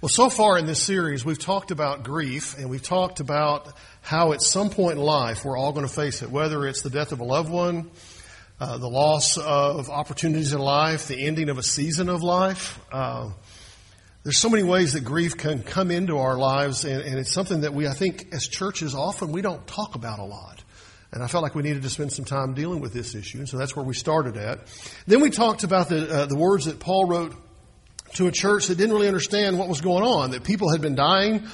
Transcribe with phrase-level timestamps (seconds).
[0.00, 4.32] Well, so far in this series, we've talked about grief and we've talked about how
[4.32, 7.10] at some point in life we're all going to face it, whether it's the death
[7.10, 7.90] of a loved one,
[8.60, 12.78] uh, the loss of opportunities in life, the ending of a season of life.
[12.92, 13.30] Uh,
[14.22, 17.62] there's so many ways that grief can come into our lives, and, and it's something
[17.62, 20.62] that we, I think, as churches, often we don't talk about a lot.
[21.10, 23.48] And I felt like we needed to spend some time dealing with this issue, and
[23.48, 24.60] so that's where we started at.
[25.08, 27.34] Then we talked about the, uh, the words that Paul wrote
[28.14, 30.94] to a church that didn't really understand what was going on, that people had been
[30.94, 31.46] dying,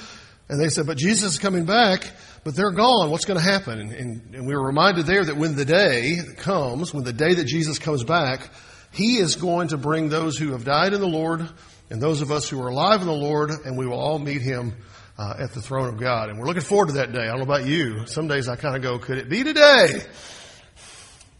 [0.47, 2.11] and they said, but Jesus is coming back,
[2.43, 3.09] but they're gone.
[3.09, 3.79] What's going to happen?
[3.79, 7.33] And, and, and we were reminded there that when the day comes, when the day
[7.33, 8.49] that Jesus comes back,
[8.91, 11.47] He is going to bring those who have died in the Lord
[11.89, 14.41] and those of us who are alive in the Lord, and we will all meet
[14.41, 14.75] Him
[15.17, 16.29] uh, at the throne of God.
[16.29, 17.23] And we're looking forward to that day.
[17.23, 18.05] I don't know about you.
[18.05, 19.87] Some days I kind of go, could it be today?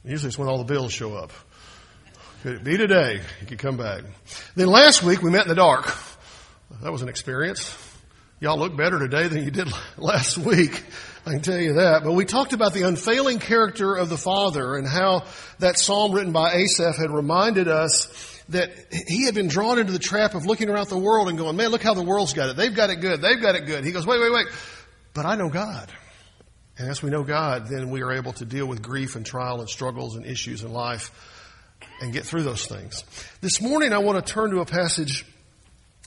[0.04, 1.32] Usually it's when all the bills show up.
[2.46, 3.22] Could it be today?
[3.40, 4.04] He could come back.
[4.54, 5.92] Then last week we met in the dark.
[6.84, 7.76] That was an experience.
[8.40, 9.68] Y'all look better today than you did
[9.98, 10.84] last week.
[11.26, 12.04] I can tell you that.
[12.04, 15.24] But we talked about the unfailing character of the Father and how
[15.58, 18.70] that psalm written by Asaph had reminded us that
[19.08, 21.70] he had been drawn into the trap of looking around the world and going, man,
[21.70, 22.56] look how the world's got it.
[22.56, 23.24] They've got it good.
[23.24, 23.84] They've got it good.
[23.84, 24.46] He goes, wait, wait, wait.
[25.16, 25.92] But I know God.
[26.78, 29.62] And as we know God, then we are able to deal with grief and trial
[29.62, 31.10] and struggles and issues in life
[32.02, 33.04] and get through those things.
[33.42, 35.26] This morning, I want to turn to a passage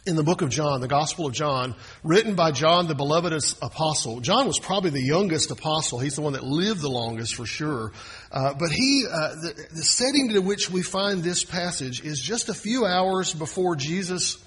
[0.07, 4.21] in the book of John, the Gospel of John, written by John, the beloved apostle.
[4.21, 5.99] John was probably the youngest apostle.
[5.99, 7.93] He's the one that lived the longest for sure.
[8.33, 12.49] Uh, but he, uh, the, the setting to which we find this passage is just
[12.49, 14.43] a few hours before Jesus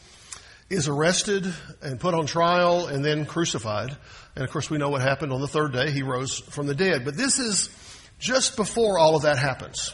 [0.71, 1.45] is arrested
[1.81, 3.95] and put on trial and then crucified.
[4.35, 5.91] And of course, we know what happened on the third day.
[5.91, 7.05] He rose from the dead.
[7.05, 7.69] But this is
[8.17, 9.93] just before all of that happens.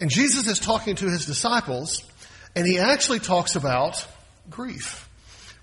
[0.00, 2.04] And Jesus is talking to his disciples,
[2.54, 4.06] and he actually talks about
[4.50, 5.08] grief,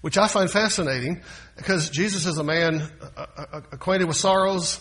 [0.02, 1.22] which I find fascinating
[1.56, 2.82] because Jesus is a man
[3.16, 4.80] uh, uh, acquainted with sorrows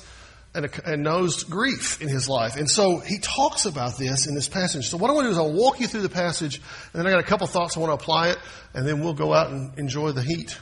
[0.55, 2.57] and, and, knows grief in his life.
[2.57, 4.89] And so he talks about this in this passage.
[4.89, 6.57] So what I want to do is I'll walk you through the passage,
[6.93, 8.39] and then I got a couple thoughts I want to apply it,
[8.75, 10.59] and then we'll go out and enjoy the heat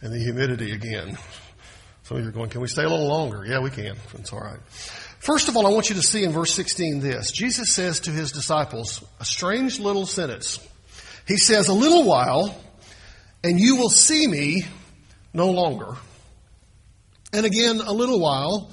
[0.00, 1.18] and the humidity again.
[2.04, 3.44] Some of you are going, can we stay a little longer?
[3.46, 3.96] Yeah, we can.
[4.14, 4.58] It's all right.
[5.22, 7.30] First of all, I want you to see in verse 16 this.
[7.30, 10.58] Jesus says to his disciples a strange little sentence.
[11.28, 12.52] He says, A little while,
[13.44, 14.64] and you will see me
[15.32, 15.94] no longer.
[17.32, 18.72] And again, a little while,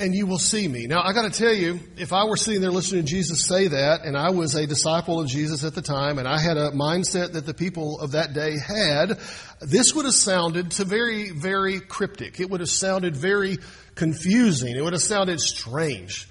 [0.00, 0.86] and you will see me.
[0.86, 3.68] Now, I got to tell you, if I were sitting there listening to Jesus say
[3.68, 6.70] that, and I was a disciple of Jesus at the time, and I had a
[6.70, 9.18] mindset that the people of that day had,
[9.60, 12.40] this would have sounded to very, very cryptic.
[12.40, 13.58] It would have sounded very
[13.94, 14.74] confusing.
[14.74, 16.26] It would have sounded strange.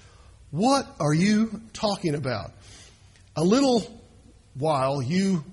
[0.50, 2.50] What are you talking about?
[3.36, 4.02] A little
[4.54, 5.44] while you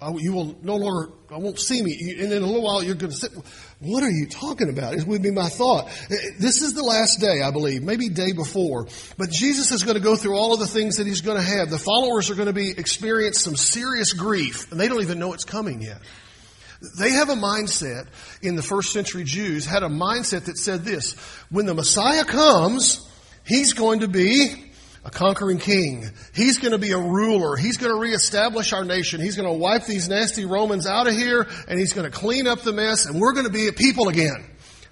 [0.00, 2.16] you will no longer, I won't see me.
[2.20, 3.32] And in a little while, you're going to sit.
[3.80, 4.94] What are you talking about?
[4.94, 5.88] It would be my thought.
[6.38, 8.86] This is the last day, I believe, maybe day before.
[9.16, 11.42] But Jesus is going to go through all of the things that he's going to
[11.42, 11.68] have.
[11.68, 15.32] The followers are going to be experience some serious grief, and they don't even know
[15.32, 16.00] it's coming yet.
[16.96, 18.06] They have a mindset
[18.40, 21.14] in the first century Jews had a mindset that said this
[21.50, 23.04] when the Messiah comes,
[23.44, 24.67] he's going to be
[25.08, 26.04] a conquering king.
[26.34, 27.56] He's going to be a ruler.
[27.56, 29.22] He's going to reestablish our nation.
[29.22, 32.46] He's going to wipe these nasty Romans out of here and he's going to clean
[32.46, 34.44] up the mess and we're going to be a people again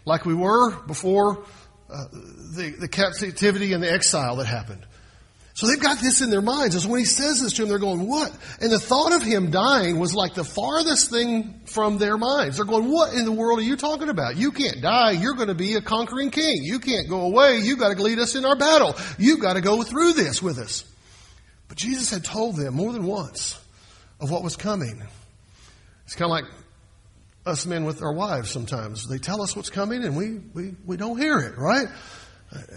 [0.06, 1.44] like we were before
[1.92, 4.86] uh, the, the captivity and the exile that happened.
[5.56, 6.82] So they've got this in their minds.
[6.82, 8.30] So when he says this to them, they're going, what?
[8.60, 12.56] And the thought of him dying was like the farthest thing from their minds.
[12.56, 14.36] They're going, what in the world are you talking about?
[14.36, 15.12] You can't die.
[15.12, 16.58] You're going to be a conquering king.
[16.62, 17.56] You can't go away.
[17.56, 18.96] You've got to lead us in our battle.
[19.16, 20.84] You've got to go through this with us.
[21.68, 23.58] But Jesus had told them more than once
[24.20, 25.02] of what was coming.
[26.04, 26.44] It's kind of like
[27.46, 29.08] us men with our wives sometimes.
[29.08, 31.86] They tell us what's coming and we, we, we don't hear it, right?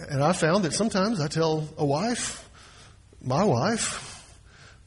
[0.09, 2.48] And I found that sometimes I tell a wife,
[3.21, 4.08] my wife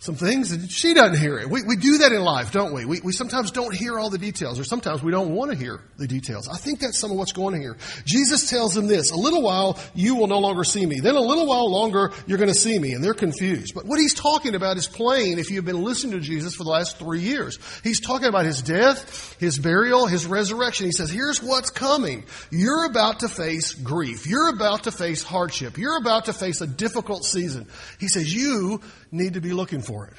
[0.02, 1.48] some things and she doesn't hear it.
[1.48, 2.84] We, we do that in life, don't we?
[2.84, 3.00] we?
[3.00, 6.08] We sometimes don't hear all the details or sometimes we don't want to hear the
[6.08, 6.48] details.
[6.48, 7.76] I think that's some of what's going on here.
[8.04, 10.98] Jesus tells them this, a little while you will no longer see me.
[10.98, 13.76] Then a little while longer you're going to see me and they're confused.
[13.76, 16.70] But what he's talking about is plain if you've been listening to Jesus for the
[16.70, 17.60] last three years.
[17.84, 20.86] He's talking about his death, his burial, his resurrection.
[20.86, 22.24] He says, here's what's coming.
[22.50, 24.26] You're about to face grief.
[24.26, 25.78] You're about to face hardship.
[25.78, 27.68] You're about to face a difficult season.
[28.00, 28.80] He says, you
[29.12, 30.14] need to be looking for it.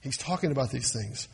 [0.00, 1.28] He's talking about these things.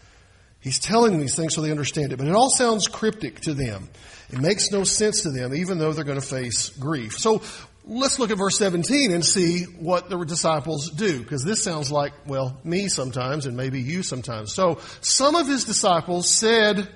[0.60, 2.16] He's telling these things so they understand it.
[2.16, 3.88] But it all sounds cryptic to them.
[4.30, 7.16] It makes no sense to them, even though they're going to face grief.
[7.16, 7.40] So
[7.86, 12.12] let's look at verse 17 and see what the disciples do, because this sounds like,
[12.26, 14.52] well, me sometimes and maybe you sometimes.
[14.52, 16.88] So some of his disciples said,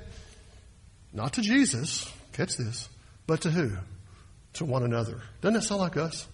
[1.13, 2.89] not to Jesus, catch this,
[3.27, 3.77] but to who?
[4.55, 5.21] To one another.
[5.41, 6.27] Doesn't that sound like us?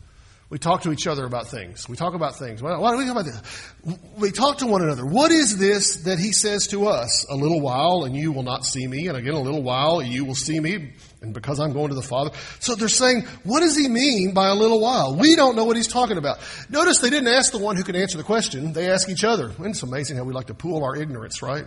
[0.51, 1.87] We talk to each other about things.
[1.91, 2.63] We talk about things.
[2.63, 3.73] Why do we talk about this?
[4.17, 5.05] We talk to one another.
[5.05, 7.27] What is this that he says to us?
[7.29, 9.09] A little while and you will not see me.
[9.09, 10.95] And again, a little while you will see me.
[11.21, 12.31] And because I'm going to the Father.
[12.61, 15.15] So they're saying, what does he mean by a little while?
[15.15, 16.39] We don't know what he's talking about.
[16.71, 18.73] Notice they didn't ask the one who can answer the question.
[18.73, 19.53] They ask each other.
[19.59, 21.67] And it's amazing how we like to pool our ignorance, right?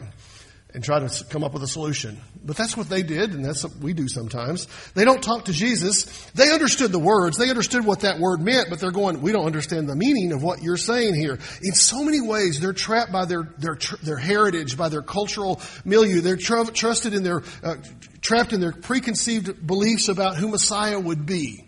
[0.73, 2.19] And try to come up with a solution.
[2.43, 4.67] But that's what they did, and that's what we do sometimes.
[4.93, 6.05] They don't talk to Jesus.
[6.31, 7.37] They understood the words.
[7.37, 10.41] They understood what that word meant, but they're going, we don't understand the meaning of
[10.41, 11.37] what you're saying here.
[11.61, 16.21] In so many ways, they're trapped by their, their, their heritage, by their cultural milieu.
[16.21, 17.75] They're tr- trusted in their, uh,
[18.21, 21.65] trapped in their preconceived beliefs about who Messiah would be.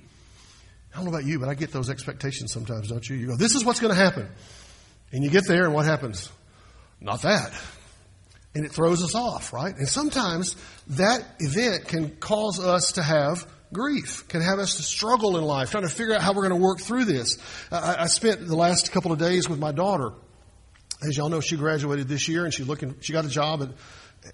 [0.93, 3.15] I don't know about you, but I get those expectations sometimes, don't you?
[3.15, 4.29] You go, this is what's going to happen.
[5.11, 6.31] And you get there, and what happens?
[7.01, 7.53] Not that
[8.55, 9.75] and it throws us off, right?
[9.75, 10.55] And sometimes
[10.87, 15.71] that event can cause us to have grief, can have us to struggle in life,
[15.71, 17.37] trying to figure out how we're going to work through this.
[17.71, 20.11] I, I spent the last couple of days with my daughter.
[21.05, 23.69] As y'all know, she graduated this year and she looking, she got a job at,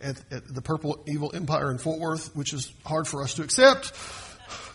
[0.02, 3.44] at, at the Purple Evil Empire in Fort Worth, which is hard for us to
[3.44, 3.94] accept.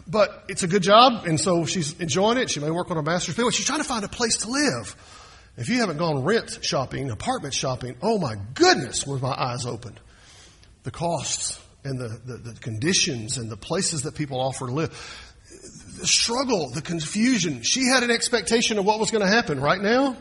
[0.07, 2.51] But it's a good job, and so she's enjoying it.
[2.51, 4.97] She may work on a master's degree, she's trying to find a place to live.
[5.57, 10.01] If you haven't gone rent shopping, apartment shopping, oh my goodness, were my eyes opened.
[10.83, 14.91] The costs and the, the, the conditions and the places that people offer to live.
[15.99, 17.63] The struggle, the confusion.
[17.63, 19.61] She had an expectation of what was going to happen.
[19.61, 20.17] Right now,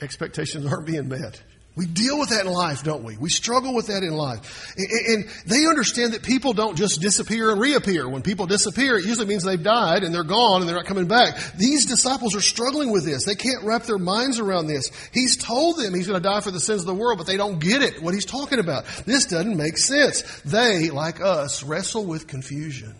[0.00, 1.42] expectations aren't being met.
[1.76, 3.16] We deal with that in life, don't we?
[3.16, 4.72] We struggle with that in life.
[4.76, 8.08] And they understand that people don't just disappear and reappear.
[8.08, 11.08] When people disappear, it usually means they've died and they're gone and they're not coming
[11.08, 11.36] back.
[11.56, 13.24] These disciples are struggling with this.
[13.24, 14.92] They can't wrap their minds around this.
[15.12, 17.36] He's told them he's going to die for the sins of the world, but they
[17.36, 18.84] don't get it, what he's talking about.
[19.04, 20.22] This doesn't make sense.
[20.42, 22.94] They, like us, wrestle with confusion,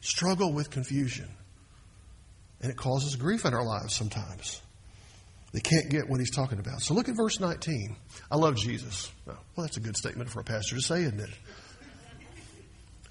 [0.00, 1.28] struggle with confusion.
[2.62, 4.62] And it causes grief in our lives sometimes.
[5.54, 6.82] They can't get what he's talking about.
[6.82, 7.94] So look at verse 19.
[8.28, 9.12] I love Jesus.
[9.24, 11.30] Well, that's a good statement for a pastor to say, isn't it?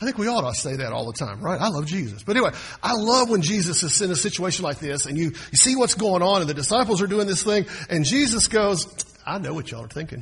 [0.01, 1.59] I think we ought to say that all the time, right?
[1.59, 2.21] I love Jesus.
[2.21, 2.51] But anyway,
[2.83, 5.95] I love when Jesus is in a situation like this and you, you see what's
[5.95, 8.93] going on and the disciples are doing this thing and Jesus goes,
[9.25, 10.21] I know what y'all are thinking.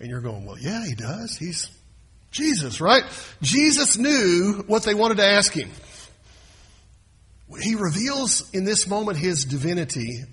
[0.00, 1.36] And you're going, well, yeah, he does.
[1.36, 1.70] He's
[2.30, 3.02] Jesus, right?
[3.42, 5.68] Jesus knew what they wanted to ask him.
[7.60, 10.24] He reveals in this moment his divinity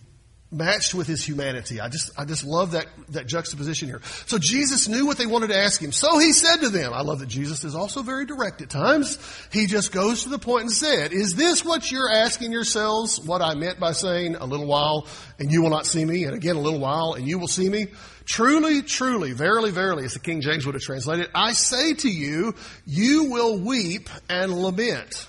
[0.51, 1.79] matched with his humanity.
[1.79, 4.01] I just, I just love that, that juxtaposition here.
[4.25, 5.91] So Jesus knew what they wanted to ask him.
[5.93, 9.17] So he said to them, I love that Jesus is also very direct at times.
[9.51, 13.19] He just goes to the point and said, is this what you're asking yourselves?
[13.19, 15.07] What I meant by saying a little while
[15.39, 17.69] and you will not see me and again a little while and you will see
[17.69, 17.87] me?
[18.25, 22.55] Truly, truly, verily, verily, as the King James would have translated, I say to you,
[22.85, 25.27] you will weep and lament.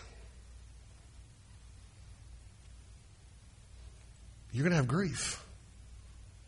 [4.53, 5.43] You're going to have grief.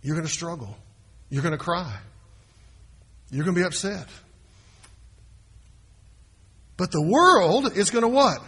[0.02, 0.76] You're going to struggle.
[1.30, 1.96] You're going to cry.
[3.30, 4.06] You're going to be upset.
[6.76, 8.38] But the world is going to what?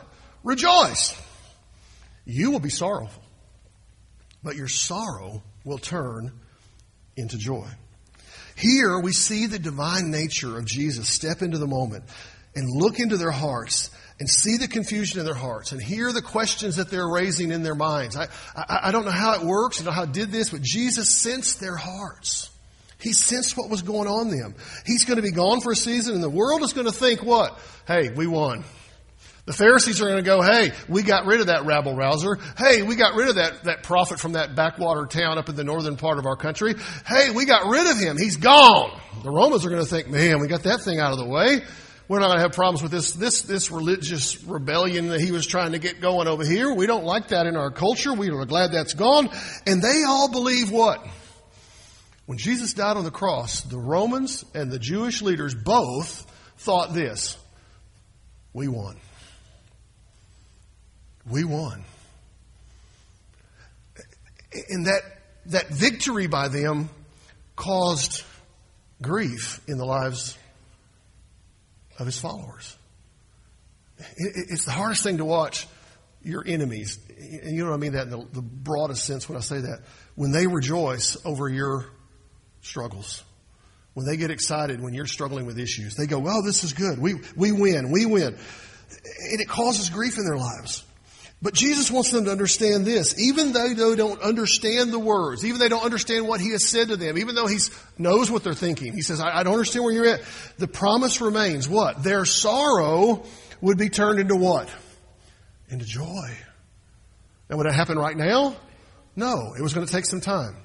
[0.45, 1.21] Rejoice.
[2.25, 3.23] You will be sorrowful.
[4.43, 6.33] But your sorrow will turn
[7.17, 7.67] into joy.
[8.57, 12.05] Here we see the divine nature of Jesus step into the moment
[12.55, 16.23] and look into their hearts and see the confusion in their hearts and hear the
[16.23, 18.17] questions that they're raising in their minds.
[18.17, 20.63] I, I, I don't know how it works, you know how it did this, but
[20.63, 22.51] Jesus sensed their hearts.
[22.99, 24.55] He sensed what was going on them.
[24.87, 27.23] He's going to be gone for a season and the world is going to think
[27.23, 27.59] what?
[27.87, 28.65] Hey, we won.
[29.45, 32.37] The Pharisees are going to go, hey, we got rid of that rabble rouser.
[32.59, 35.63] Hey, we got rid of that, that prophet from that backwater town up in the
[35.63, 36.75] northern part of our country.
[37.07, 38.19] Hey, we got rid of him.
[38.19, 38.99] He's gone.
[39.23, 41.61] The Romans are going to think, man, we got that thing out of the way.
[42.09, 45.45] We're not going to have problems with this, this, this religious rebellion that he was
[45.45, 46.73] trying to get going over here.
[46.73, 48.13] We don't like that in our culture.
[48.13, 49.29] We are glad that's gone.
[49.67, 51.05] And they all believe what?
[52.27, 57.37] When Jesus died on the cross, the Romans and the Jewish leaders both thought this.
[58.53, 58.97] We won.
[61.29, 61.85] We won.
[64.69, 65.03] And that,
[65.47, 66.89] that victory by them
[67.57, 68.23] caused
[69.03, 70.39] grief in the lives
[71.99, 72.77] of his followers.
[74.17, 75.67] It's the hardest thing to watch
[76.23, 79.39] your enemies, and you know what I mean that in the, the broadest sense when
[79.39, 79.83] I say that,
[80.17, 81.87] when they rejoice over your
[82.61, 83.23] struggles.
[83.95, 86.99] When they get excited when you're struggling with issues, they go, well, this is good.
[86.99, 87.91] We, we win.
[87.91, 88.35] We win.
[88.35, 90.85] And it causes grief in their lives.
[91.47, 93.17] But Jesus wants them to understand this.
[93.21, 96.89] Even though they don't understand the words, even they don't understand what he has said
[96.89, 97.59] to them, even though he
[97.99, 100.23] knows what they're thinking, he says, I, I don't understand where you're at.
[100.59, 102.03] The promise remains what?
[102.03, 103.25] Their sorrow
[103.61, 104.69] would be turned into what?
[105.69, 106.37] Into joy.
[107.49, 108.57] Now, would that happen right now?
[109.15, 109.55] No.
[109.57, 110.57] It was going to take some time.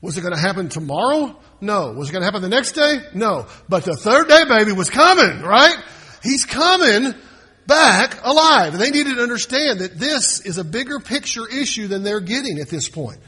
[0.00, 1.36] Was it going to happen tomorrow?
[1.60, 1.90] No.
[1.90, 3.00] Was it going to happen the next day?
[3.14, 3.48] No.
[3.68, 5.74] But the third day baby was coming, right?
[6.22, 7.16] He's coming
[7.66, 8.72] back alive.
[8.72, 12.58] And they needed to understand that this is a bigger picture issue than they're getting
[12.58, 13.18] at this point.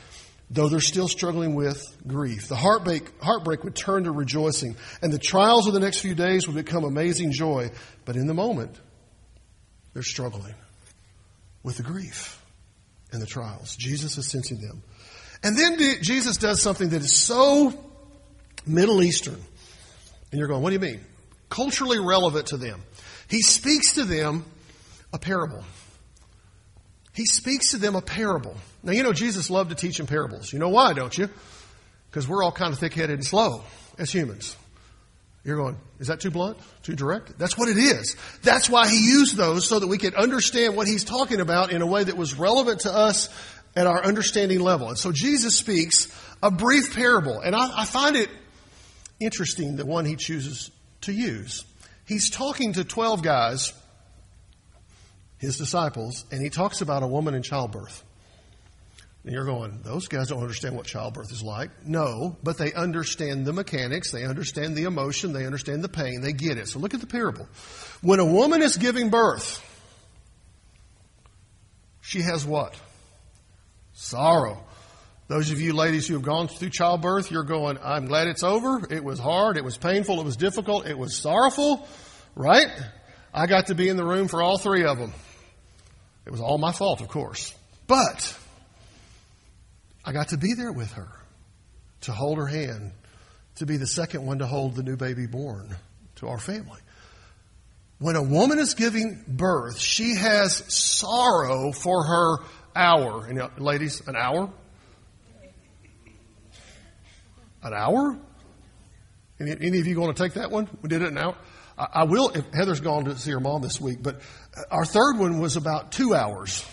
[0.50, 2.48] Though they're still struggling with grief.
[2.48, 4.76] The heartbreak, heartbreak would turn to rejoicing.
[5.00, 7.70] And the trials of the next few days would become amazing joy.
[8.04, 8.78] But in the moment,
[9.94, 10.54] they're struggling
[11.62, 12.42] with the grief
[13.12, 13.76] and the trials.
[13.76, 14.82] Jesus is sensing them.
[15.42, 17.72] And then Jesus does something that is so
[18.66, 19.40] Middle Eastern.
[20.30, 21.04] And you're going, what do you mean?
[21.48, 22.82] Culturally relevant to them.
[23.32, 24.44] He speaks to them
[25.10, 25.64] a parable.
[27.14, 28.54] He speaks to them a parable.
[28.82, 30.52] Now, you know, Jesus loved to teach in parables.
[30.52, 31.30] You know why, don't you?
[32.10, 33.64] Because we're all kind of thick headed and slow
[33.98, 34.54] as humans.
[35.44, 36.58] You're going, is that too blunt?
[36.82, 37.38] Too direct?
[37.38, 38.16] That's what it is.
[38.42, 41.80] That's why he used those so that we could understand what he's talking about in
[41.80, 43.30] a way that was relevant to us
[43.74, 44.88] at our understanding level.
[44.88, 47.40] And so Jesus speaks a brief parable.
[47.40, 48.28] And I, I find it
[49.20, 50.70] interesting, the one he chooses
[51.00, 51.64] to use.
[52.06, 53.72] He's talking to 12 guys,
[55.38, 58.04] his disciples, and he talks about a woman in childbirth.
[59.24, 61.70] And you're going, those guys don't understand what childbirth is like.
[61.86, 66.32] No, but they understand the mechanics, they understand the emotion, they understand the pain, they
[66.32, 66.68] get it.
[66.68, 67.46] So look at the parable.
[68.00, 69.64] When a woman is giving birth,
[72.00, 72.74] she has what?
[73.92, 74.64] Sorrow.
[75.28, 78.86] Those of you ladies who have gone through childbirth, you're going, I'm glad it's over.
[78.90, 81.86] It was hard, it was painful, it was difficult, it was sorrowful,
[82.34, 82.68] right?
[83.32, 85.12] I got to be in the room for all three of them.
[86.26, 87.54] It was all my fault, of course.
[87.86, 88.36] But
[90.04, 91.08] I got to be there with her,
[92.02, 92.92] to hold her hand,
[93.56, 95.76] to be the second one to hold the new baby born
[96.16, 96.80] to our family.
[97.98, 102.38] When a woman is giving birth, she has sorrow for her
[102.74, 103.26] hour.
[103.26, 104.50] And ladies, an hour?
[107.62, 108.18] An hour?
[109.40, 110.68] Any, any of you going to take that one?
[110.82, 111.36] We did it an hour.
[111.78, 114.16] I, I will, if Heather's gone to see her mom this week, but
[114.56, 116.64] uh, our third one was about two hours.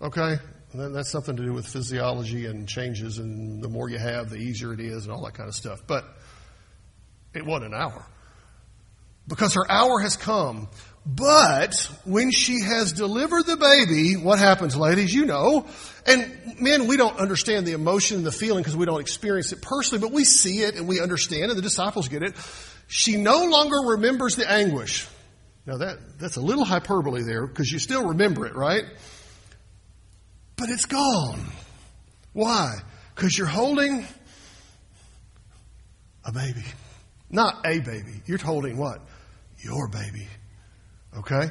[0.00, 0.36] Okay?
[0.74, 4.72] That's something to do with physiology and changes, and the more you have, the easier
[4.72, 5.80] it is, and all that kind of stuff.
[5.86, 6.04] But
[7.34, 8.06] it wasn't an hour.
[9.28, 10.68] Because her hour has come.
[11.06, 15.14] But when she has delivered the baby, what happens, ladies?
[15.14, 15.66] You know.
[16.06, 19.62] And men, we don't understand the emotion and the feeling because we don't experience it
[19.62, 22.34] personally, but we see it and we understand, and the disciples get it.
[22.88, 25.06] She no longer remembers the anguish.
[25.66, 28.84] Now that, that's a little hyperbole there because you still remember it, right?
[30.58, 31.40] but it's gone.
[32.34, 32.74] Why?
[33.14, 34.06] Because you're holding
[36.24, 36.64] a baby.
[37.30, 38.22] Not a baby.
[38.26, 39.00] You're holding what?
[39.60, 40.26] Your baby.
[41.16, 41.50] Okay?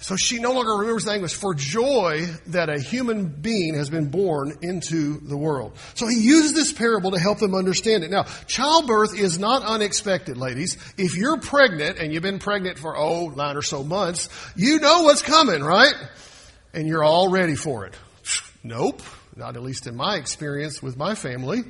[0.00, 4.08] So she no longer remembers the anguish for joy that a human being has been
[4.08, 5.76] born into the world.
[5.94, 8.10] So he uses this parable to help them understand it.
[8.10, 10.78] Now, childbirth is not unexpected, ladies.
[10.96, 15.02] If you're pregnant and you've been pregnant for, oh, nine or so months, you know
[15.02, 15.94] what's coming, right?
[16.72, 17.94] and you're all ready for it.
[18.62, 19.02] Nope,
[19.36, 21.62] not at least in my experience with my family.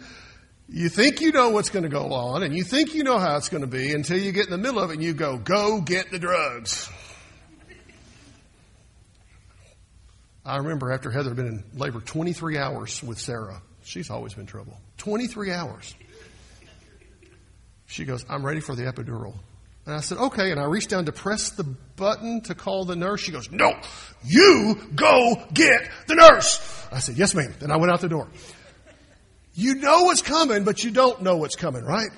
[0.73, 3.37] You think you know what's going to go on and you think you know how
[3.37, 5.37] it's going to be until you get in the middle of it and you go,
[5.37, 6.89] go get the drugs.
[10.45, 13.61] I remember after Heather had been in labor 23 hours with Sarah.
[13.83, 14.79] She's always been trouble.
[14.99, 15.93] 23 hours.
[17.87, 19.35] She goes, I'm ready for the epidural.
[19.87, 20.53] And I said, okay.
[20.53, 23.21] And I reached down to press the button to call the nurse.
[23.21, 23.77] She goes, no,
[24.23, 26.87] you go get the nurse.
[26.93, 27.53] I said, yes, ma'am.
[27.61, 28.29] And I went out the door.
[29.55, 32.11] You know what's coming, but you don't know what's coming, right?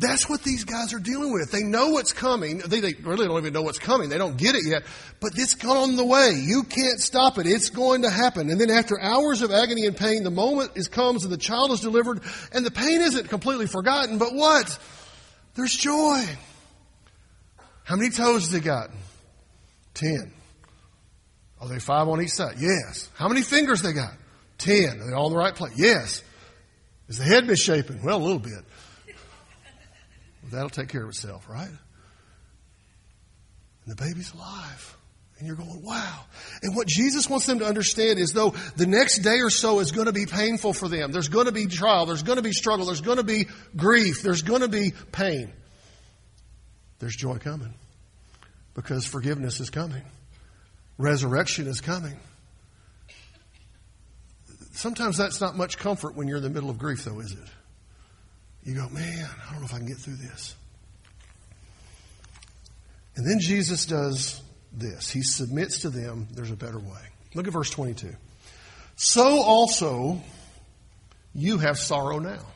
[0.00, 1.50] That's what these guys are dealing with.
[1.50, 2.58] They know what's coming.
[2.58, 4.08] They, they, really don't even know what's coming.
[4.08, 4.84] They don't get it yet.
[5.20, 6.32] But it's on the way.
[6.42, 7.46] You can't stop it.
[7.46, 8.48] It's going to happen.
[8.48, 11.70] And then after hours of agony and pain, the moment is comes and the child
[11.72, 12.22] is delivered
[12.52, 14.16] and the pain isn't completely forgotten.
[14.16, 14.78] But what?
[15.54, 16.24] There's joy.
[17.84, 18.88] How many toes has he got?
[19.92, 20.32] Ten.
[21.60, 22.56] Are they five on each side?
[22.58, 23.10] Yes.
[23.16, 24.14] How many fingers they got?
[24.56, 24.98] Ten.
[24.98, 25.74] Are they all in the right place?
[25.76, 26.22] Yes.
[27.10, 28.00] Is the head misshapen?
[28.04, 28.64] Well, a little bit.
[30.42, 31.68] Well, that'll take care of itself, right?
[31.68, 31.78] And
[33.86, 34.96] the baby's alive.
[35.38, 36.20] And you're going, wow.
[36.62, 39.90] And what Jesus wants them to understand is though the next day or so is
[39.90, 41.10] going to be painful for them.
[41.10, 42.06] There's going to be trial.
[42.06, 42.86] There's going to be struggle.
[42.86, 44.22] There's going to be grief.
[44.22, 45.52] There's going to be pain.
[47.00, 47.74] There's joy coming
[48.74, 50.02] because forgiveness is coming.
[50.96, 52.20] Resurrection is coming.
[54.80, 57.48] Sometimes that's not much comfort when you're in the middle of grief, though, is it?
[58.64, 60.54] You go, man, I don't know if I can get through this.
[63.14, 64.40] And then Jesus does
[64.72, 65.10] this.
[65.10, 67.02] He submits to them, there's a better way.
[67.34, 68.08] Look at verse 22.
[68.96, 70.22] So also
[71.34, 72.46] you have sorrow now.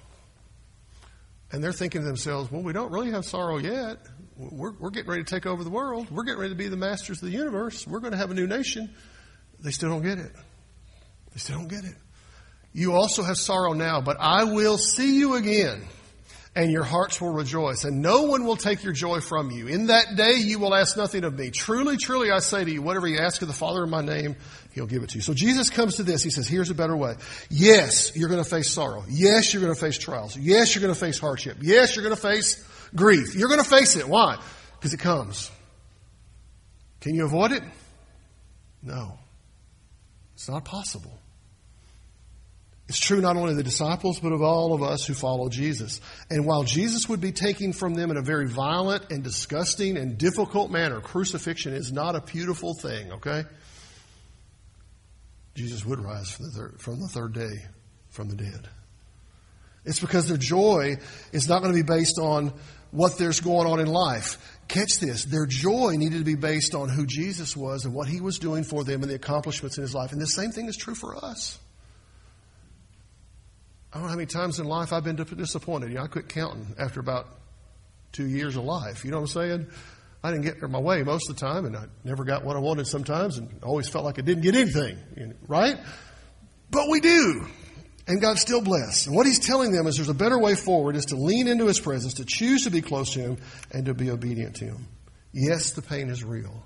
[1.52, 3.98] And they're thinking to themselves, well, we don't really have sorrow yet.
[4.38, 6.10] We're, we're getting ready to take over the world.
[6.10, 7.86] We're getting ready to be the masters of the universe.
[7.86, 8.94] We're going to have a new nation.
[9.60, 10.32] They still don't get it.
[11.34, 11.96] They still don't get it.
[12.74, 15.86] You also have sorrow now, but I will see you again
[16.56, 19.66] and your hearts will rejoice, and no one will take your joy from you.
[19.66, 21.50] In that day you will ask nothing of me.
[21.50, 24.36] Truly, truly, I say to you, whatever you ask of the Father in my name,
[24.72, 25.22] he'll give it to you.
[25.22, 26.22] So Jesus comes to this.
[26.22, 27.16] He says, here's a better way.
[27.50, 29.04] Yes, you're going to face sorrow.
[29.08, 30.36] Yes, you're going to face trials.
[30.36, 31.58] Yes, you're going to face hardship.
[31.60, 32.64] Yes, you're going to face
[32.94, 33.34] grief.
[33.34, 34.08] You're going to face it.
[34.08, 34.40] Why?
[34.78, 35.50] Because it comes.
[37.00, 37.64] Can you avoid it?
[38.80, 39.18] No.
[40.34, 41.18] It's not possible.
[42.88, 46.00] It's true not only of the disciples, but of all of us who follow Jesus.
[46.30, 50.18] And while Jesus would be taking from them in a very violent and disgusting and
[50.18, 53.44] difficult manner, crucifixion is not a beautiful thing, okay?
[55.54, 57.64] Jesus would rise from the third, from the third day
[58.10, 58.68] from the dead.
[59.84, 60.96] It's because their joy
[61.32, 62.52] is not going to be based on
[62.90, 64.38] what there's going on in life.
[64.68, 65.24] Catch this.
[65.24, 68.62] Their joy needed to be based on who Jesus was and what he was doing
[68.62, 70.12] for them and the accomplishments in his life.
[70.12, 71.58] And the same thing is true for us.
[73.94, 75.90] I don't know how many times in life I've been disappointed.
[75.90, 77.28] You know, I quit counting after about
[78.10, 79.04] two years of life.
[79.04, 79.66] You know what I'm saying?
[80.24, 82.58] I didn't get my way most of the time, and I never got what I
[82.58, 84.98] wanted sometimes, and always felt like I didn't get anything,
[85.46, 85.78] right?
[86.70, 87.46] But we do.
[88.08, 89.06] And God's still blessed.
[89.06, 91.66] And what He's telling them is there's a better way forward is to lean into
[91.66, 93.36] His presence, to choose to be close to Him,
[93.70, 94.88] and to be obedient to Him.
[95.32, 96.64] Yes, the pain is real.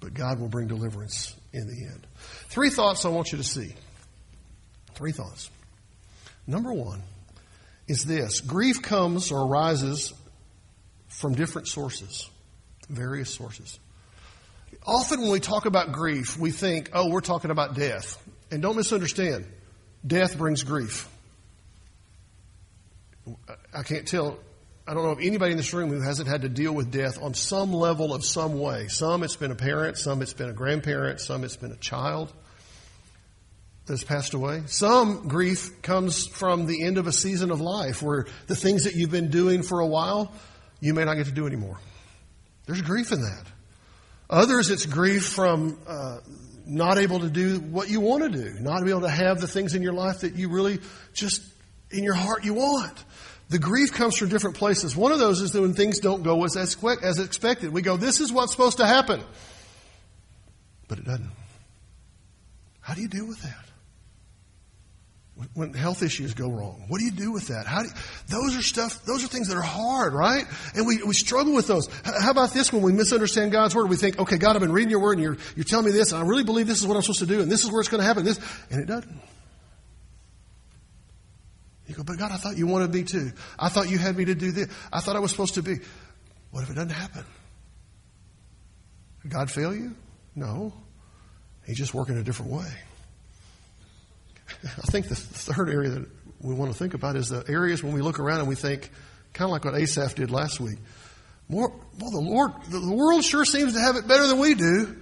[0.00, 2.06] But God will bring deliverance in the end.
[2.48, 3.74] Three thoughts I want you to see.
[4.94, 5.50] Three thoughts.
[6.46, 7.02] Number one
[7.86, 10.12] is this grief comes or arises
[11.08, 12.28] from different sources,
[12.88, 13.78] various sources.
[14.86, 18.16] Often when we talk about grief, we think, oh, we're talking about death.
[18.50, 19.44] And don't misunderstand,
[20.06, 21.08] death brings grief.
[23.74, 24.38] I can't tell
[24.90, 27.22] I don't know of anybody in this room who hasn't had to deal with death
[27.22, 28.88] on some level of some way.
[28.88, 32.32] Some it's been a parent, some it's been a grandparent, some it's been a child
[33.86, 34.62] that's passed away.
[34.66, 38.96] Some grief comes from the end of a season of life where the things that
[38.96, 40.32] you've been doing for a while,
[40.80, 41.78] you may not get to do anymore.
[42.66, 43.44] There's grief in that.
[44.28, 46.18] Others, it's grief from uh,
[46.66, 49.46] not able to do what you want to do, not be able to have the
[49.46, 50.80] things in your life that you really
[51.12, 51.42] just
[51.92, 53.04] in your heart you want.
[53.50, 54.96] The grief comes from different places.
[54.96, 57.72] One of those is that when things don't go as, as expected.
[57.72, 59.22] We go, this is what's supposed to happen.
[60.86, 61.30] But it doesn't.
[62.80, 63.64] How do you deal with that?
[65.54, 67.66] When health issues go wrong, what do you do with that?
[67.66, 67.94] How do you,
[68.28, 70.44] those are stuff, those are things that are hard, right?
[70.74, 71.88] And we, we struggle with those.
[72.04, 73.88] How about this when we misunderstand God's word?
[73.88, 76.12] We think, okay, God, I've been reading your word and you're, you're telling me this
[76.12, 77.80] and I really believe this is what I'm supposed to do and this is where
[77.80, 78.24] it's going to happen.
[78.24, 78.38] This,
[78.70, 79.20] and it doesn't.
[81.90, 83.32] You go, but God, I thought you wanted me to.
[83.58, 84.68] I thought you had me to do this.
[84.92, 85.78] I thought I was supposed to be.
[86.52, 87.24] What if it doesn't happen?
[89.22, 89.96] Did God fail you?
[90.36, 90.72] No.
[91.66, 92.72] He's just working a different way.
[94.64, 96.06] I think the third area that
[96.40, 98.88] we want to think about is the areas when we look around and we think,
[99.32, 100.78] kind of like what Asaph did last week.
[101.48, 104.96] More, well, the Lord, the world sure seems to have it better than we do.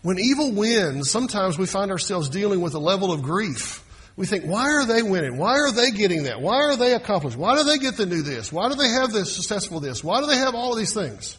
[0.00, 3.84] When evil wins, sometimes we find ourselves dealing with a level of grief
[4.18, 5.38] we think, why are they winning?
[5.38, 6.40] Why are they getting that?
[6.40, 7.36] Why are they accomplished?
[7.36, 8.52] Why do they get to do this?
[8.52, 10.02] Why do they have this successful this?
[10.02, 11.38] Why do they have all of these things?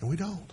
[0.00, 0.52] And we don't.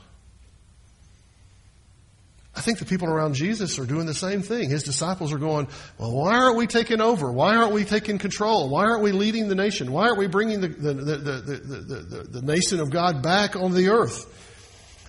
[2.56, 4.70] I think the people around Jesus are doing the same thing.
[4.70, 7.32] His disciples are going, well, why aren't we taking over?
[7.32, 8.70] Why aren't we taking control?
[8.70, 9.92] Why aren't we leading the nation?
[9.92, 13.89] Why aren't we bringing the, the, the, the, the nation of God back on the
[13.89, 14.28] earth?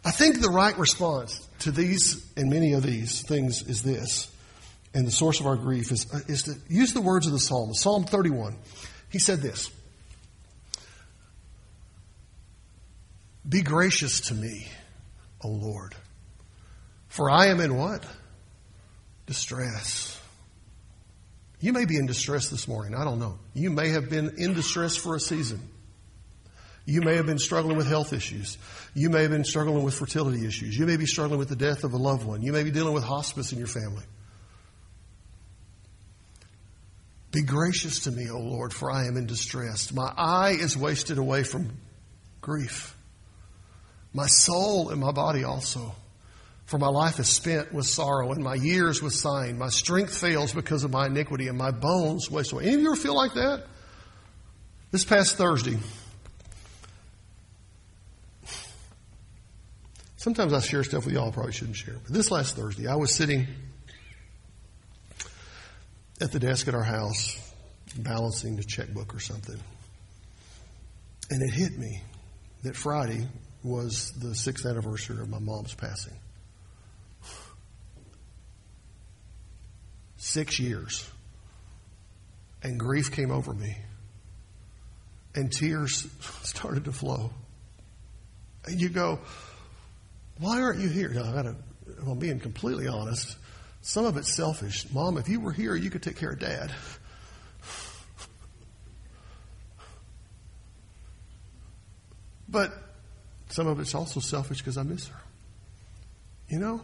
[0.02, 4.30] I think the right response to these and many of these things is this
[4.94, 7.38] and the source of our grief is, uh, is to use the words of the
[7.38, 7.74] psalm.
[7.74, 8.56] Psalm 31.
[9.10, 9.70] He said this
[13.48, 14.66] Be gracious to me,
[15.42, 15.94] O Lord,
[17.08, 18.04] for I am in what?
[19.26, 20.20] Distress.
[21.60, 22.94] You may be in distress this morning.
[22.94, 23.38] I don't know.
[23.52, 25.60] You may have been in distress for a season.
[26.86, 28.56] You may have been struggling with health issues.
[28.94, 30.76] You may have been struggling with fertility issues.
[30.76, 32.42] You may be struggling with the death of a loved one.
[32.42, 34.04] You may be dealing with hospice in your family.
[37.32, 39.92] Be gracious to me, O Lord, for I am in distress.
[39.92, 41.70] My eye is wasted away from
[42.40, 42.96] grief.
[44.12, 45.94] my soul and my body also.
[46.66, 49.58] For my life is spent with sorrow, and my years with sighing.
[49.58, 52.64] My strength fails because of my iniquity, and my bones waste away.
[52.64, 53.64] Any of you ever feel like that?
[54.92, 55.78] This past Thursday,
[60.16, 61.96] sometimes I share stuff with y'all I probably shouldn't share.
[62.04, 63.48] But this last Thursday, I was sitting
[66.20, 67.38] at the desk at our house,
[67.96, 69.58] balancing the checkbook or something.
[71.30, 72.02] And it hit me
[72.62, 73.26] that Friday
[73.62, 76.14] was the sixth anniversary of my mom's passing.
[80.16, 81.08] Six years.
[82.62, 83.76] And grief came over me.
[85.34, 86.06] And tears
[86.42, 87.30] started to flow.
[88.66, 89.20] And you go,
[90.38, 91.10] why aren't you here?
[91.10, 91.54] Now,
[92.06, 93.36] I'm being completely honest.
[93.82, 94.86] Some of it's selfish.
[94.92, 96.72] Mom, if you were here, you could take care of dad.
[102.48, 102.72] But
[103.48, 105.20] some of it's also selfish because I miss her.
[106.48, 106.80] You know?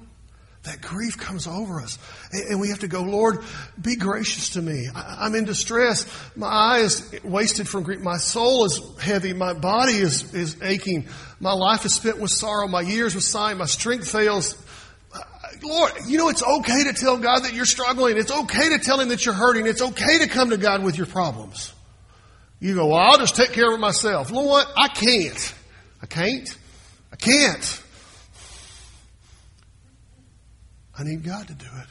[0.67, 1.99] that grief comes over us.
[2.33, 3.39] And we have to go, Lord,
[3.81, 4.89] be gracious to me.
[4.95, 6.07] I'm in distress.
[6.37, 8.01] My eye is wasted from grief.
[8.01, 9.33] My soul is heavy.
[9.33, 11.09] My body is, is aching.
[11.41, 12.69] My life is spent with sorrow.
[12.69, 13.59] My years with sighing.
[13.59, 14.63] My strength fails.
[15.63, 18.17] Lord, you know, it's okay to tell God that you're struggling.
[18.17, 19.67] It's okay to tell Him that you're hurting.
[19.67, 21.73] It's okay to come to God with your problems.
[22.61, 24.33] You go, well, I'll just take care of it myself.
[24.33, 24.71] Know what?
[24.77, 25.55] I can't.
[26.03, 26.57] I can't.
[27.13, 27.83] I can't.
[30.99, 31.87] I need God to do it.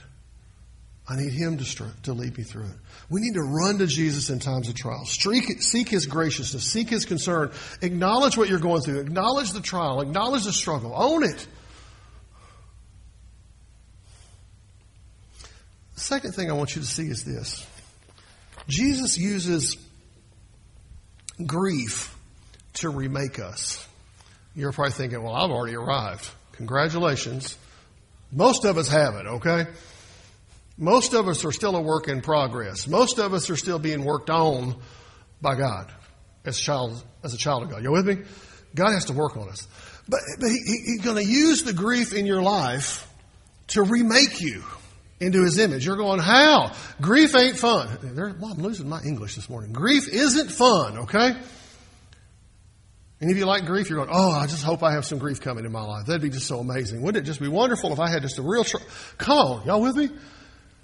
[1.07, 2.77] I need Him to, to lead me through it.
[3.09, 5.05] We need to run to Jesus in times of trial.
[5.05, 6.65] Seek, seek His graciousness.
[6.65, 7.51] Seek His concern.
[7.81, 9.01] Acknowledge what you're going through.
[9.01, 10.01] Acknowledge the trial.
[10.01, 10.93] Acknowledge the struggle.
[10.95, 11.47] Own it.
[15.95, 17.65] The second thing I want you to see is this
[18.67, 19.77] Jesus uses
[21.45, 22.15] grief
[22.75, 23.85] to remake us.
[24.55, 26.29] You're probably thinking, well, I've already arrived.
[26.53, 27.57] Congratulations.
[28.31, 29.67] Most of us haven't, okay?
[30.77, 32.87] Most of us are still a work in progress.
[32.87, 34.75] Most of us are still being worked on
[35.41, 35.91] by God
[36.45, 37.83] as a child, as a child of God.
[37.83, 38.17] You with me?
[38.73, 39.67] God has to work on us.
[40.07, 43.09] But, but he, He's going to use the grief in your life
[43.67, 44.63] to remake you
[45.19, 45.85] into His image.
[45.85, 46.71] You're going, how?
[47.01, 47.87] Grief ain't fun.
[48.39, 49.71] Well, I'm losing my English this morning.
[49.71, 51.35] Grief isn't fun, okay?
[53.21, 53.89] Any of you like grief?
[53.89, 56.05] You're going, oh, I just hope I have some grief coming in my life.
[56.05, 57.01] That'd be just so amazing.
[57.01, 58.77] Wouldn't it just be wonderful if I had just a real, tr-
[59.17, 60.09] come on, y'all with me?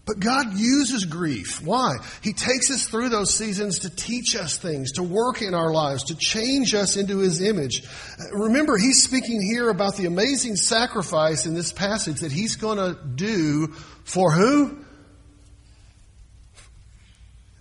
[0.05, 1.61] But God uses grief.
[1.61, 1.97] Why?
[2.23, 6.05] He takes us through those seasons to teach us things, to work in our lives,
[6.05, 7.83] to change us into His image.
[8.19, 12.77] Uh, remember, He's speaking here about the amazing sacrifice in this passage that He's going
[12.77, 13.67] to do
[14.03, 14.79] for who?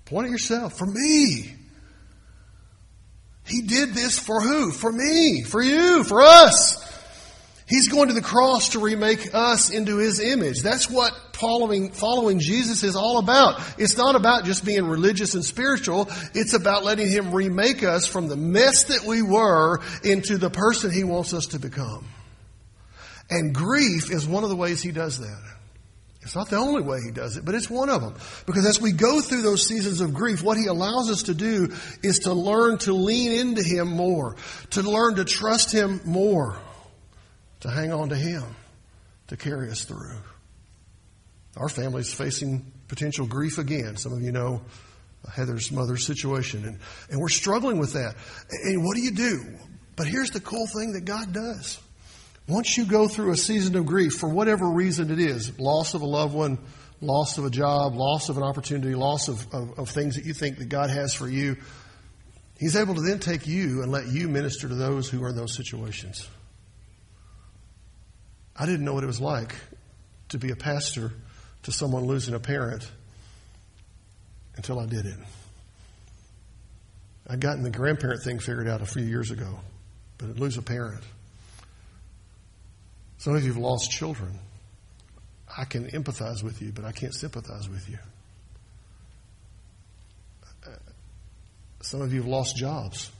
[0.06, 0.78] Point at yourself.
[0.78, 1.56] For me.
[3.46, 4.70] He did this for who?
[4.70, 6.89] For me, for you, for us.
[7.70, 10.60] He's going to the cross to remake us into His image.
[10.60, 13.60] That's what following, following Jesus is all about.
[13.78, 16.08] It's not about just being religious and spiritual.
[16.34, 20.90] It's about letting Him remake us from the mess that we were into the person
[20.90, 22.04] He wants us to become.
[23.30, 25.40] And grief is one of the ways He does that.
[26.22, 28.14] It's not the only way he does it, but it's one of them.
[28.44, 31.72] Because as we go through those seasons of grief, what he allows us to do
[32.02, 34.36] is to learn to lean into him more,
[34.70, 36.58] to learn to trust him more,
[37.60, 38.42] to hang on to him,
[39.28, 40.16] to carry us through.
[41.56, 43.96] Our family's facing potential grief again.
[43.96, 44.62] Some of you know
[45.32, 46.78] Heather's mother's situation, and,
[47.10, 48.14] and we're struggling with that.
[48.64, 49.44] And what do you do?
[49.96, 51.78] But here's the cool thing that God does.
[52.48, 56.02] Once you go through a season of grief, for whatever reason it is, loss of
[56.02, 56.58] a loved one,
[57.00, 60.32] loss of a job, loss of an opportunity, loss of, of, of things that you
[60.32, 61.56] think that God has for you,
[62.58, 65.36] He's able to then take you and let you minister to those who are in
[65.36, 66.28] those situations.
[68.60, 69.54] I didn't know what it was like
[70.28, 71.12] to be a pastor
[71.62, 72.86] to someone losing a parent
[74.56, 75.16] until I did it.
[77.26, 79.60] I'd gotten the grandparent thing figured out a few years ago,
[80.18, 81.02] but to lose a parent.
[83.16, 84.38] Some of you have lost children.
[85.56, 87.96] I can empathize with you, but I can't sympathize with you.
[91.80, 93.10] Some of you have lost jobs.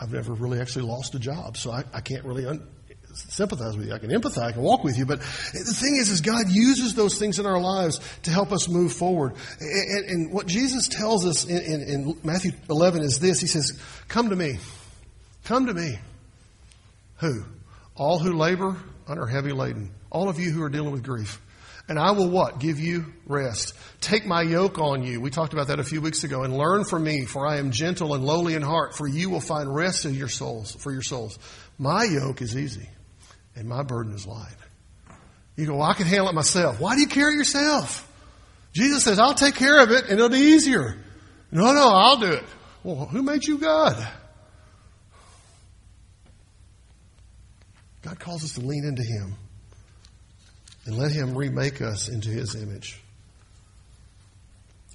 [0.00, 2.66] I've never really actually lost a job, so I, I can't really un-
[3.14, 3.94] sympathize with you.
[3.94, 6.94] I can empathize, I can walk with you, but the thing is, is God uses
[6.94, 9.34] those things in our lives to help us move forward.
[9.60, 13.80] And, and what Jesus tells us in, in, in Matthew 11 is this: He says,
[14.08, 14.58] "Come to me,
[15.44, 15.98] come to me."
[17.18, 17.44] Who?
[17.94, 18.76] All who labor
[19.08, 19.90] and are heavy laden.
[20.10, 21.40] All of you who are dealing with grief.
[21.88, 22.58] And I will what?
[22.58, 23.74] Give you rest.
[24.00, 25.20] Take my yoke on you.
[25.20, 26.42] We talked about that a few weeks ago.
[26.42, 29.40] And learn from me, for I am gentle and lowly in heart, for you will
[29.40, 31.38] find rest in your souls, for your souls.
[31.78, 32.88] My yoke is easy,
[33.54, 34.56] and my burden is light.
[35.56, 36.80] You go, well, I can handle it myself.
[36.80, 38.02] Why do you carry yourself?
[38.72, 40.98] Jesus says, I'll take care of it and it'll be easier.
[41.50, 42.44] No, no, I'll do it.
[42.84, 44.06] Well, who made you God?
[48.02, 49.34] God calls us to lean into Him
[50.86, 53.00] and let Him remake us into His image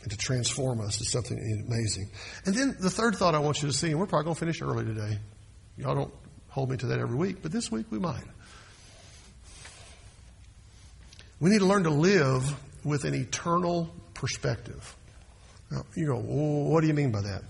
[0.02, 2.10] and to transform us to something amazing.
[2.46, 4.40] And then the third thought I want you to see, and we're probably going to
[4.40, 5.20] finish early today.
[5.78, 6.14] Y'all don't
[6.50, 8.24] hold me to that every week, but this week we might.
[11.40, 14.96] We need to learn to live with an eternal perspective.
[15.70, 17.44] Now, you go, what do you mean by that?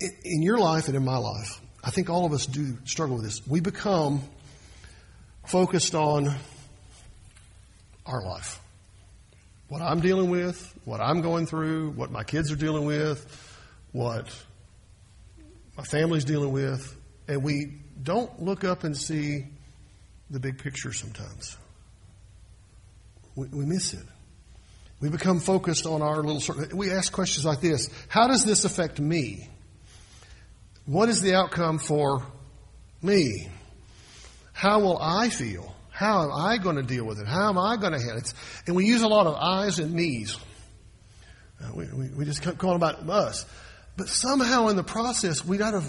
[0.00, 3.24] In your life and in my life, I think all of us do struggle with
[3.24, 3.46] this.
[3.46, 4.22] We become
[5.46, 6.34] focused on
[8.06, 8.60] our life.
[9.68, 13.24] What I'm dealing with, what I'm going through, what my kids are dealing with,
[13.92, 14.26] what
[15.76, 16.96] my family's dealing with,
[17.28, 19.46] and we don't look up and see
[20.30, 21.56] the big picture sometimes.
[23.36, 24.04] We, we miss it.
[25.00, 26.76] We become focused on our little circle.
[26.76, 29.48] We ask questions like this How does this affect me?
[30.86, 32.22] What is the outcome for
[33.02, 33.48] me?
[34.54, 35.74] How will I feel?
[35.90, 37.26] How am I going to deal with it?
[37.26, 38.32] How am I going to handle it?
[38.66, 40.38] And we use a lot of I's and me's.
[41.60, 43.44] Uh, we, we, we, just call about us.
[43.96, 45.82] But somehow in the process, we got to,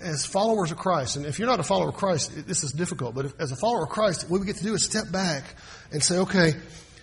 [0.00, 3.14] as followers of Christ, and if you're not a follower of Christ, this is difficult,
[3.14, 5.44] but if, as a follower of Christ, what we get to do is step back
[5.92, 6.54] and say, okay,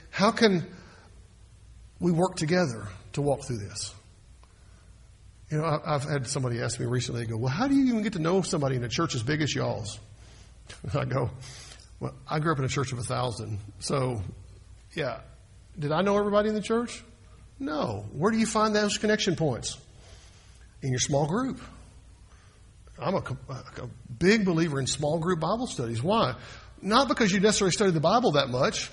[0.10, 0.66] how can
[2.00, 3.94] we work together to walk through this?
[5.52, 8.02] You know, I've had somebody ask me recently, they go, well, how do you even
[8.02, 10.00] get to know somebody in a church as big as y'all's?
[10.93, 11.30] I go,
[11.99, 13.60] well, I grew up in a church of a thousand.
[13.80, 14.21] So,
[14.93, 15.19] yeah.
[15.77, 17.03] Did I know everybody in the church?
[17.60, 18.06] No.
[18.13, 19.77] Where do you find those connection points?
[20.82, 21.60] In your small group.
[22.99, 26.01] I'm a, a big believer in small group Bible studies.
[26.01, 26.36] Why?
[26.82, 28.89] Not because you necessarily study the Bible that much,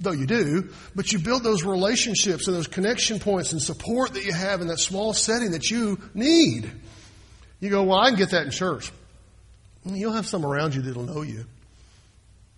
[0.00, 4.24] though you do, but you build those relationships and those connection points and support that
[4.24, 6.70] you have in that small setting that you need.
[7.60, 8.92] You go, well, I can get that in church.
[9.84, 11.44] You'll have some around you that'll know you.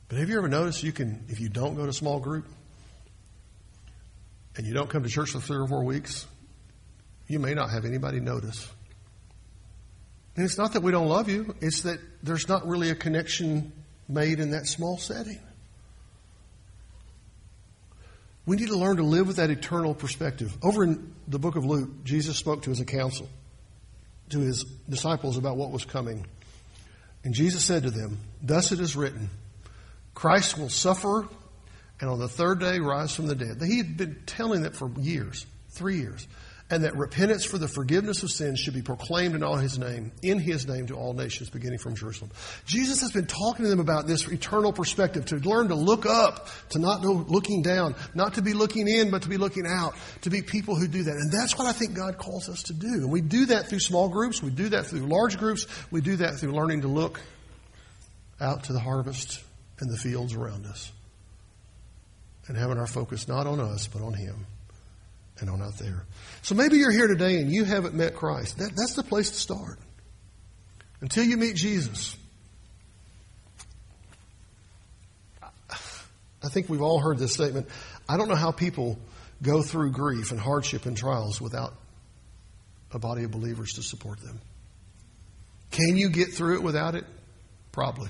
[0.09, 2.47] But have you ever noticed you can, if you don't go to small group
[4.57, 6.27] and you don't come to church for three or four weeks,
[7.27, 8.69] you may not have anybody notice.
[10.37, 13.73] And it's not that we don't love you, it's that there's not really a connection
[14.09, 15.41] made in that small setting.
[18.45, 20.57] We need to learn to live with that eternal perspective.
[20.63, 23.29] Over in the book of Luke, Jesus spoke to his council,
[24.31, 26.25] to his disciples about what was coming.
[27.27, 29.31] And Jesus said to them, Thus it is written,
[30.15, 31.27] Christ will suffer
[32.01, 33.61] and on the third day rise from the dead.
[33.61, 36.25] He had been telling that for years, three years
[36.69, 40.11] and that repentance for the forgiveness of sins should be proclaimed in all his name,
[40.23, 42.33] in his name to all nations, beginning from Jerusalem.
[42.65, 46.49] Jesus has been talking to them about this eternal perspective, to learn to look up,
[46.71, 49.95] to not go looking down, not to be looking in, but to be looking out,
[50.23, 51.15] to be people who do that.
[51.15, 52.89] And that's what I think God calls us to do.
[52.89, 56.17] And we do that through small groups, we do that through large groups, we do
[56.17, 57.21] that through learning to look
[58.41, 59.41] out to the harvest
[59.79, 60.91] and the fields around us.
[62.49, 64.47] And having our focus not on us, but on him
[65.41, 66.05] and on out there.
[66.43, 68.59] So maybe you're here today and you haven't met Christ.
[68.59, 69.79] That, that's the place to start.
[71.01, 72.17] Until you meet Jesus.
[76.43, 77.69] I think we've all heard this statement.
[78.09, 78.99] I don't know how people
[79.43, 81.75] go through grief and hardship and trials without
[82.93, 84.41] a body of believers to support them.
[85.71, 87.05] Can you get through it without it?
[87.73, 88.09] Probably.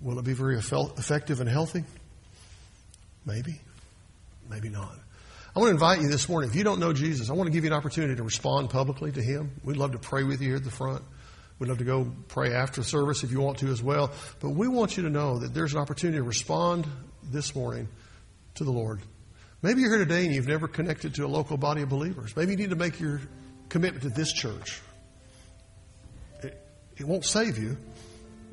[0.00, 1.84] Will it be very effective and healthy?
[3.26, 3.60] Maybe.
[4.48, 4.98] Maybe not.
[5.54, 6.48] I want to invite you this morning.
[6.48, 9.10] If you don't know Jesus, I want to give you an opportunity to respond publicly
[9.10, 9.50] to Him.
[9.64, 11.02] We'd love to pray with you here at the front.
[11.58, 14.12] We'd love to go pray after service if you want to as well.
[14.38, 16.86] But we want you to know that there's an opportunity to respond
[17.24, 17.88] this morning
[18.54, 19.00] to the Lord.
[19.60, 22.36] Maybe you're here today and you've never connected to a local body of believers.
[22.36, 23.20] Maybe you need to make your
[23.68, 24.80] commitment to this church.
[26.44, 26.64] It,
[26.96, 27.76] it won't save you,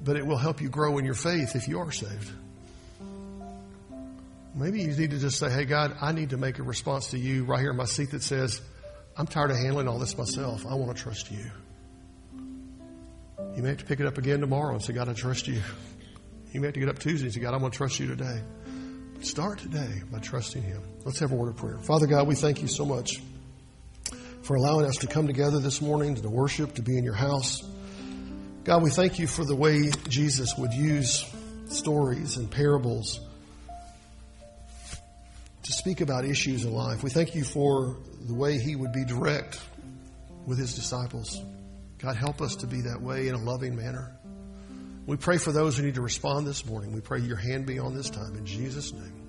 [0.03, 2.31] but it will help you grow in your faith if you are saved.
[4.57, 7.19] Maybe you need to just say, hey, God, I need to make a response to
[7.19, 8.59] you right here in my seat that says,
[9.15, 10.65] I'm tired of handling all this myself.
[10.65, 11.51] I want to trust you.
[13.55, 15.61] You may have to pick it up again tomorrow and say, God, I trust you.
[16.53, 18.07] You may have to get up Tuesday and say, God, I'm going to trust you
[18.07, 18.41] today.
[19.13, 20.81] But start today by trusting Him.
[21.05, 21.77] Let's have a word of prayer.
[21.77, 23.21] Father God, we thank you so much
[24.41, 27.61] for allowing us to come together this morning to worship, to be in your house.
[28.63, 31.31] God, we thank you for the way Jesus would use
[31.67, 33.19] stories and parables
[35.67, 37.03] to speak about issues in life.
[37.03, 39.59] We thank you for the way he would be direct
[40.45, 41.41] with his disciples.
[41.97, 44.17] God, help us to be that way in a loving manner.
[45.05, 46.93] We pray for those who need to respond this morning.
[46.93, 48.35] We pray your hand be on this time.
[48.35, 49.26] In Jesus' name,